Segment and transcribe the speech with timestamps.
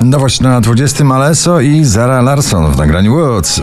[0.00, 3.60] Nowość na 20 Alesso i Zara Larson w nagraniu Woods.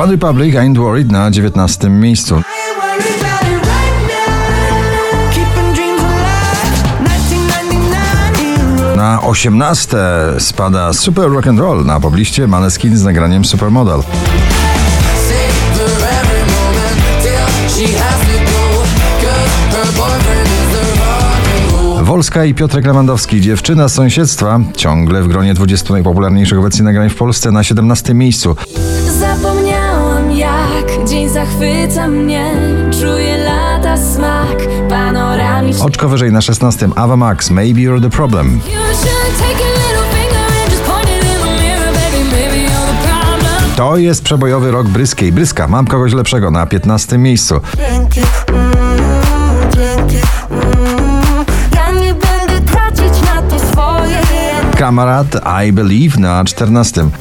[0.00, 2.34] One Republic Ain't Worried na 19 miejscu.
[2.34, 5.30] Ain't worried about it right now.
[5.30, 6.58] Keeping dreams alive.
[7.00, 9.96] 1999 Na 18
[10.38, 14.02] spada Super Rock and Roll na pobliście Maneskin z nagraniem Supermodel.
[22.02, 27.14] Wolska i Piotrek Lewandowski, dziewczyna z sąsiedztwa, ciągle w gronie 20 najpopularniejszych obecnie nagrań w
[27.14, 28.56] Polsce na 17 miejscu.
[29.20, 32.54] Zapomniałam jak dzień zachwyca mnie
[33.00, 34.56] Czuję lata smak
[34.88, 38.60] panoramiczny Oczko wyżej na 16 Ava Max, Maybe You're the Problem.
[43.80, 45.32] To jest przebojowy rok Bryskiej.
[45.32, 47.60] Bryska, mam kogoś lepszego na 15 miejscu.
[47.78, 49.20] Pięknie, mm, mm.
[53.72, 54.20] Swoje
[54.76, 55.26] Kamarad
[55.66, 57.00] I Believe na 14.
[57.00, 57.20] I believe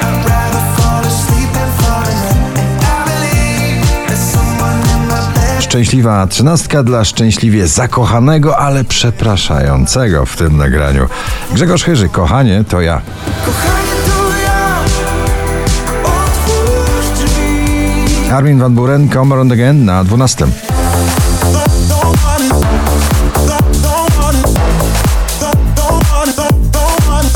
[0.00, 2.58] I'd rather fall asleep than fall in love.
[2.58, 5.62] And I believe there's someone in my bed.
[5.62, 11.08] Szczęśliwa trzynastka dla szczęśliwie zakochanego, ale przepraszającego w tym nagraniu.
[11.54, 13.00] Grzegorz Chyży, kochanie to ja.
[13.46, 13.91] Kochanie,
[18.32, 20.46] Armin van Buren, Come Around Again na 12.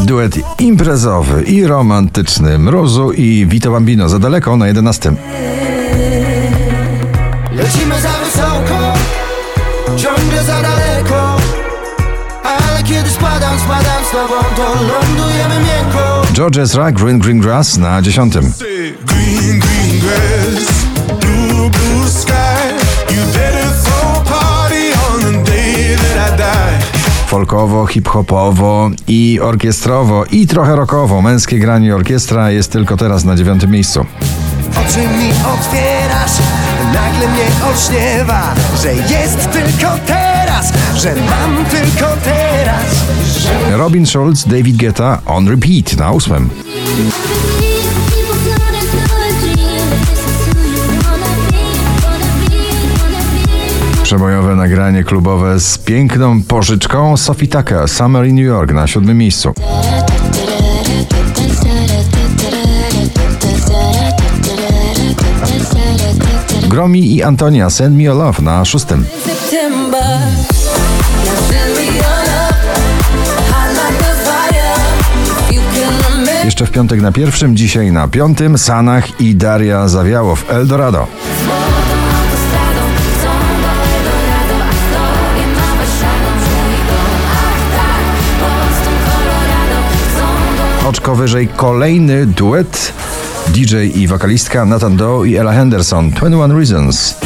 [0.05, 5.13] Duet imprezowy i romantyczny Mrozu i Vito Bambino za daleko na 11.
[7.53, 8.93] Lecimy za wysoko,
[9.97, 11.37] ciągle za daleko.
[12.45, 16.23] Ale kiedy spadam, spadam z tobą, to lądujemy miękko.
[16.33, 18.35] George Ezra, Green Green Grass na 10.
[19.07, 20.86] Green, green grass,
[27.37, 31.23] Folkowo, hip-hopowo i orkiestrowo i trochę rockowo.
[31.23, 34.07] Męskie granie orkiestra jest tylko teraz na dziewiątym miejscu.
[34.71, 36.33] Oczy mi otwierasz,
[36.95, 42.85] nagle mnie olśniewa, że jest tylko teraz, że mam tylko teraz.
[43.71, 46.51] Robin Schulz, David Guetta, On Repeat na ósmym.
[54.07, 59.55] Przebojowe nagranie klubowe z piękną pożyczką Sophie Tucker, Summer in New York na siódmym miejscu.
[66.69, 69.05] Gromi i Antonia, Send Me Your Love na szóstym.
[76.45, 81.07] Jeszcze w piątek na pierwszym, dzisiaj na piątym, Sanach i Daria Zawiałow, Eldorado.
[91.07, 92.93] Oczko wyżej kolejny duet
[93.49, 97.15] DJ i wokalistka Nathan Doe i Ella Henderson, 21 Reasons.
[97.15, 97.25] I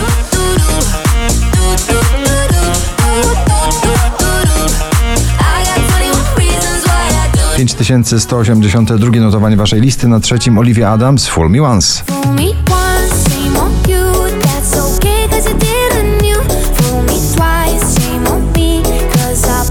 [5.65, 11.51] got 21 reasons why I do 5182 notowanie waszej listy na trzecim Olivia Adams, Fool
[11.51, 12.03] Me Once.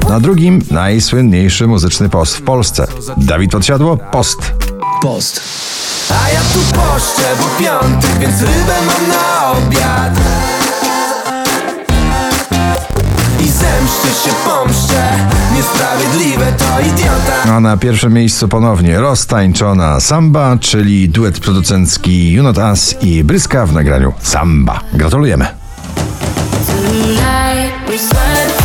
[0.09, 2.87] Na drugim najsłynniejszy muzyczny post w Polsce.
[3.17, 4.51] Dawid Podsiadło, Post.
[6.09, 10.19] A ja tu poszczę, bo piątek, więc rybę mam na obiad.
[13.39, 15.09] I zemszczę się, pomszczę,
[15.55, 17.55] niesprawiedliwe to idiota.
[17.55, 23.65] A na pierwszym miejscu ponownie roztańczona Samba, czyli duet producencki You Not Us i Bryska
[23.65, 24.79] w nagraniu Samba.
[24.93, 25.47] Gratulujemy.
[26.67, 28.58] Tonight we